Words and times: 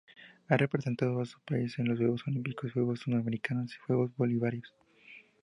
Ha 0.47 0.57
representado 0.57 1.21
a 1.21 1.25
su 1.27 1.39
país 1.41 1.77
en 1.77 1.87
los 1.87 1.99
Juegos 1.99 2.23
olímpicos, 2.25 2.73
Juegos 2.73 3.01
Suramericanos 3.01 3.75
y 3.75 3.85
Juegos 3.85 4.09
Bolivarianos. 4.17 4.73